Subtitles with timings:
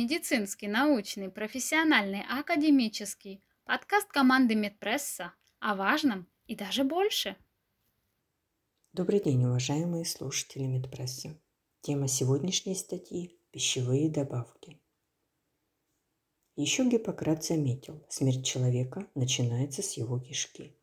[0.00, 3.42] Медицинский, научный, профессиональный, академический.
[3.64, 7.34] Подкаст команды Медпресса о важном и даже больше.
[8.92, 11.36] Добрый день, уважаемые слушатели Медпресса.
[11.80, 14.78] Тема сегодняшней статьи– пищевые добавки.
[16.54, 20.76] Еще Гиппократ заметил, смерть человека начинается с его кишки.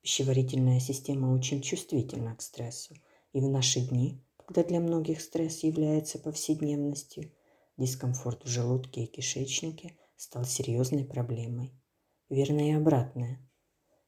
[0.00, 2.94] Пищеварительная система очень чувствительна к стрессу,
[3.34, 7.30] и в наши дни, когда для многих стресс является повседневностью,
[7.76, 11.72] дискомфорт в желудке и кишечнике стал серьезной проблемой.
[12.28, 13.40] Верно и обратное.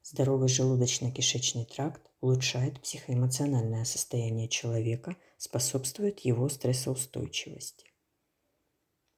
[0.02, 7.86] Здоровый желудочно-кишечный тракт улучшает психоэмоциональное состояние человека, способствует его стрессоустойчивости.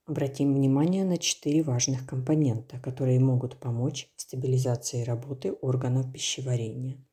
[0.06, 7.06] Обратим внимание на четыре важных компонента, которые могут помочь в стабилизации работы органов пищеварения.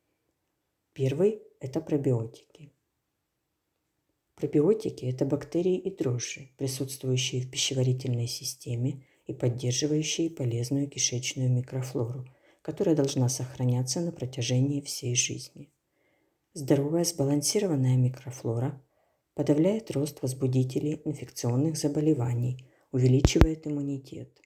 [0.94, 2.72] Первый– это пробиотики.
[4.36, 12.24] Пробиотики– это бактерии и дрожжи, присутствующие в пищеварительной системе и поддерживающие полезную кишечную микрофлору,
[12.62, 15.70] которая должна сохраняться на протяжении всей жизни.
[16.52, 18.80] Здоровая сбалансированная микрофлора
[19.34, 22.64] подавляет рост возбудителей инфекционных заболеваний–
[22.96, 24.40] увеличивает иммунитет.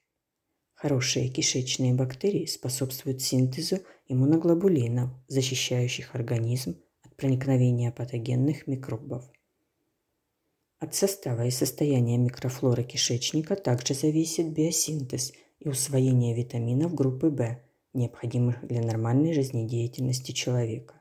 [0.75, 9.30] Хорошие кишечные бактерии способствуют синтезу иммуноглобулинов, защищающих организм от проникновения патогенных микробов.
[10.80, 17.60] От состава и состояния микрофлоры кишечника также зависит биосинтез и усвоение витаминов группы В,
[17.92, 21.00] необходимых для нормальной жизнедеятельности человека.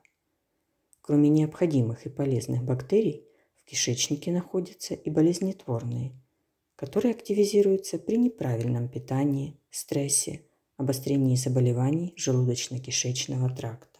[1.01, 6.13] Кроме необходимых и полезных бактерий, в кишечнике находятся и болезнетворные–
[6.79, 10.45] которые активизируются при неправильном питании, стрессе,
[10.77, 13.99] обострении заболеваний желудочно-кишечного тракта.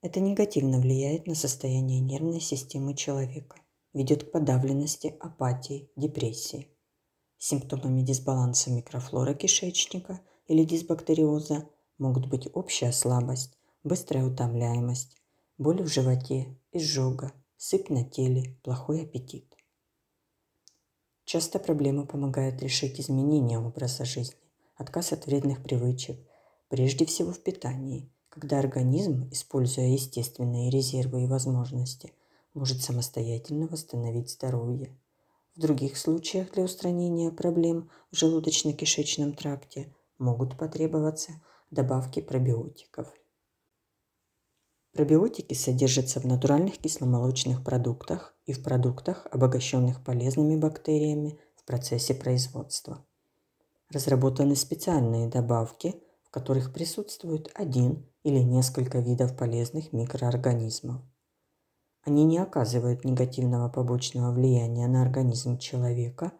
[0.00, 3.58] Это негативно влияет на состояние нервной системы человека,
[3.96, 6.68] ведет к подавленности, апатии, депрессии.
[7.38, 11.66] Симптомами дисбаланса микрофлоры кишечника или дисбактериоза
[11.96, 15.16] могут быть общая слабость, быстрая утомляемость,
[15.56, 19.56] боль в животе, изжога, сыпь на теле, плохой аппетит.
[21.24, 24.36] Часто проблему помогает решить изменение образа жизни,
[24.74, 26.18] отказ от вредных привычек,
[26.68, 32.12] прежде всего в питании, когда организм, используя естественные резервы и возможности,
[32.56, 34.98] может самостоятельно восстановить здоровье.
[35.54, 41.32] В других случаях для устранения проблем в желудочно-кишечном тракте могут потребоваться
[41.70, 43.12] добавки пробиотиков.
[44.92, 53.04] Пробиотики содержатся в натуральных кисломолочных продуктах и в продуктах, обогащенных полезными бактериями в процессе производства.
[53.90, 61.02] Разработаны специальные добавки, в которых присутствует один или несколько видов полезных микроорганизмов.
[62.06, 66.32] Они не оказывают негативного побочного влияния на организм человека,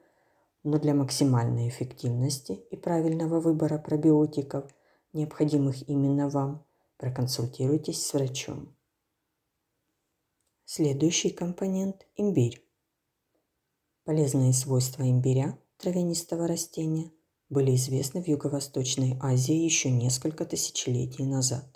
[0.65, 4.65] но для максимальной эффективности и правильного выбора пробиотиков,
[5.12, 6.65] необходимых именно вам,
[6.99, 8.75] Проконсультируйтесь с врачом.
[10.65, 12.66] Следующий компонент– имбирь.
[14.05, 17.12] Полезные свойства имбиря, травянистого растения,
[17.50, 21.66] были известны в Юго-Восточной Азии еще несколько тысячелетий назад.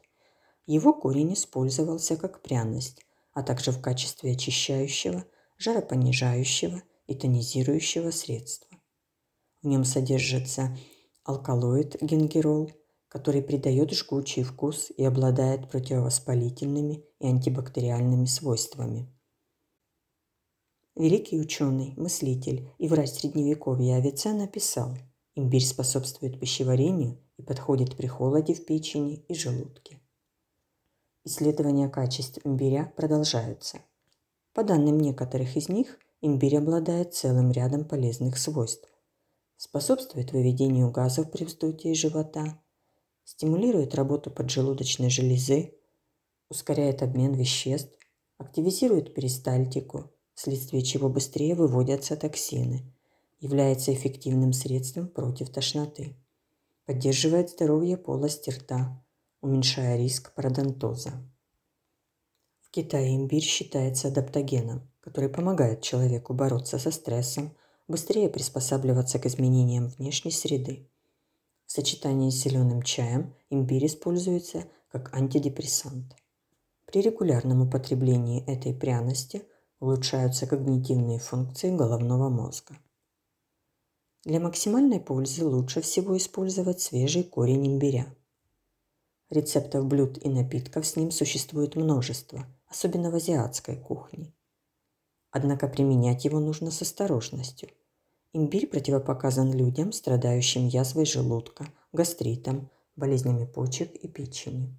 [0.65, 5.25] Его корень использовался как пряность, а также в качестве очищающего,
[5.59, 8.71] жаропонижающего и тонизирующего средства.
[9.63, 10.77] В нем содержится
[11.25, 12.73] алкалоид гингерол,
[13.09, 19.13] который придает жгучий вкус и обладает противовоспалительными и антибактериальными свойствами.
[20.97, 24.97] Великий ученый, мыслитель и врач средневековья Авиценна писал,
[25.35, 30.00] имбирь способствует пищеварению и подходит при холоде в печени и желудке.
[31.31, 33.79] Исследования качеств имбиря продолжаются.
[34.53, 38.89] По данным некоторых из них, имбирь обладает целым рядом полезных свойств.
[39.57, 42.61] Способствует выведению газов при вздутии живота,
[43.23, 45.79] стимулирует работу поджелудочной железы,
[46.49, 47.97] ускоряет обмен веществ,
[48.37, 52.93] активизирует перистальтику, вследствие чего быстрее выводятся токсины,
[53.39, 56.17] является эффективным средством против тошноты,
[56.87, 59.01] поддерживает здоровье полости рта,
[59.41, 61.13] уменьшая риск пародонтоза.
[62.61, 67.57] В Китае имбирь считается адаптогеном, который помогает человеку бороться со стрессом,
[67.89, 70.89] быстрее приспосабливаться к изменениям внешней среды.
[71.67, 76.15] В сочетании с зеленым чаем имбирь используется как антидепрессант.
[76.87, 79.45] При регулярном употреблении этой пряности
[79.79, 82.77] улучшаются когнитивные функции головного мозга.
[84.25, 88.15] Для максимальной пользы лучше всего использовать свежий корень имбиря.
[89.31, 94.35] Рецептов блюд и напитков с ним существует множество, особенно в азиатской кухне.
[95.31, 97.69] Однако применять его нужно с осторожностью.
[98.33, 104.77] Имбирь противопоказан людям, страдающим язвой желудка, гастритом, болезнями почек и печени.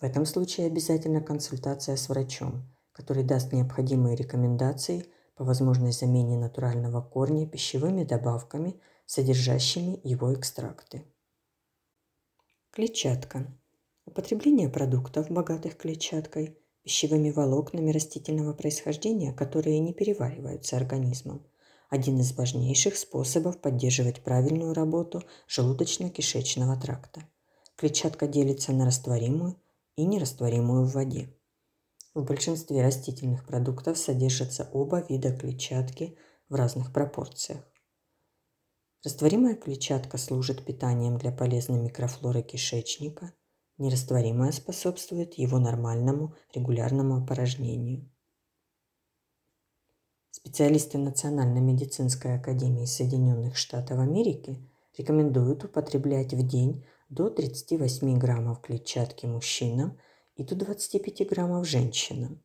[0.00, 5.06] В этом случае обязательно консультация с врачом, который даст необходимые рекомендации
[5.36, 11.04] по возможной замене натурального корня пищевыми добавками, содержащими его экстракты.
[12.70, 13.46] Клетчатка.
[14.04, 21.46] Употребление продуктов, богатых клетчаткой, пищевыми волокнами растительного происхождения, которые не перевариваются организмом,
[21.88, 27.26] один из важнейших способов поддерживать правильную работу желудочно-кишечного тракта.
[27.76, 29.56] Клетчатка делится на растворимую
[29.96, 31.34] и нерастворимую в воде.
[32.14, 36.16] В большинстве растительных продуктов содержатся оба вида клетчатки
[36.48, 37.64] в разных пропорциях.
[39.04, 43.32] Растворимая клетчатка служит питанием для полезной микрофлоры кишечника,
[43.78, 48.10] нерастворимая способствует его нормальному регулярному опорожнению.
[50.30, 59.26] Специалисты Национальной медицинской академии Соединенных Штатов Америки рекомендуют употреблять в день до 38 граммов клетчатки
[59.26, 59.98] мужчинам
[60.34, 62.42] и до 25 граммов женщинам.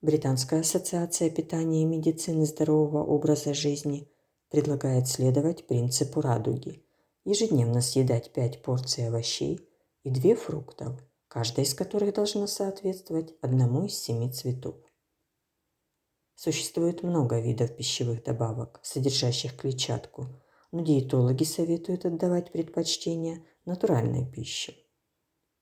[0.00, 4.08] Британская ассоциация питания и медицины здорового образа жизни
[4.54, 6.80] предлагает следовать принципу радуги.
[7.24, 9.68] Ежедневно съедать 5 порций овощей
[10.04, 14.76] и 2 фруктов, каждая из которых должна соответствовать одному из семи цветов.
[16.36, 20.28] Существует много видов пищевых добавок, содержащих клетчатку,
[20.70, 24.76] но диетологи советуют отдавать предпочтение натуральной пище.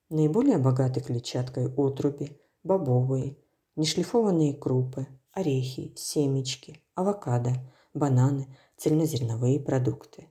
[0.09, 3.37] Наиболее богаты клетчаткой отруби, бобовые,
[3.75, 7.55] нешлифованные крупы, орехи, семечки, авокадо,
[7.93, 8.47] бананы,
[8.77, 10.29] цельнозерновые продукты.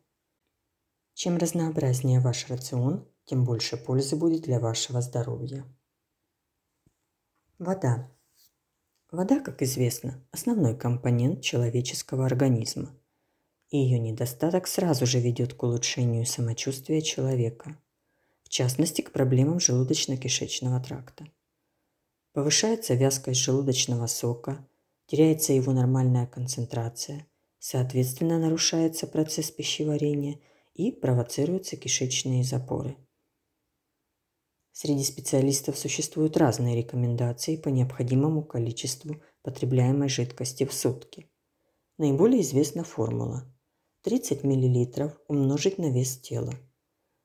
[1.14, 5.64] Чем разнообразнее ваш рацион, тем больше пользы будет для вашего здоровья.
[7.58, 8.10] Вода.
[9.10, 12.98] Вода, как известно, основной компонент человеческого организма.
[13.68, 17.78] И ее недостаток сразу же ведет к улучшению самочувствия человека,
[18.42, 21.28] в частности к проблемам желудочно-кишечного тракта.
[22.32, 24.66] Повышается вязкость желудочного сока,
[25.06, 27.26] теряется его нормальная концентрация–
[27.64, 30.40] Соответственно, нарушается процесс пищеварения
[30.74, 32.96] и провоцируются кишечные запоры.
[34.72, 41.30] Среди специалистов существуют разные рекомендации по необходимому количеству потребляемой жидкости в сутки.
[41.98, 43.44] Наиболее известна формула
[44.02, 46.54] 30 мл умножить на вес тела.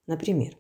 [0.06, 0.56] Например,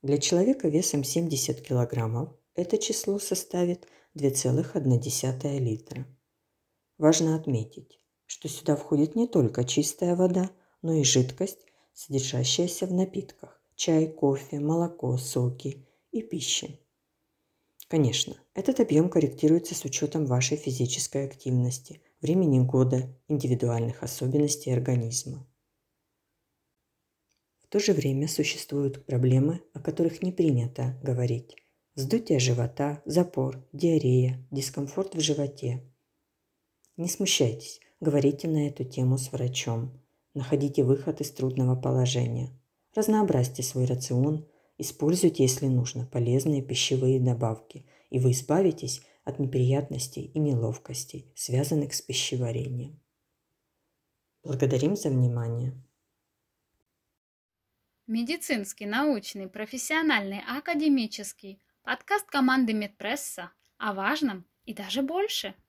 [0.00, 3.86] для человека весом 70 кг это число составит
[4.16, 6.06] 2,1 литра.
[6.96, 8.01] Важно отметить,
[8.32, 10.50] что сюда входит не только чистая вода,
[10.80, 16.68] но и жидкость, содержащаяся в напитках– чай, кофе, молоко, соки и пища.
[17.88, 25.46] Конечно, этот объем корректируется с учетом вашей физической активности, времени года, индивидуальных особенностей организма.
[27.60, 31.54] В то же время существуют проблемы, о которых не принято говорить.
[31.96, 35.82] Вздутие живота, запор, диарея, дискомфорт в животе.
[36.96, 39.92] Не смущайтесь, Говорите на эту тему с врачом.
[40.34, 42.50] Находите выход из трудного положения.
[42.96, 44.44] Разнообразьте свой рацион,
[44.76, 52.02] используйте, если нужно, полезные пищевые добавки, и вы избавитесь от неприятностей и неловкостей, связанных с
[52.02, 53.00] пищеварением.
[54.42, 55.72] Благодарим за внимание.
[58.08, 65.54] Медицинский, научный, профессиональный, академический подкаст команды Медпресса о важном и даже больше–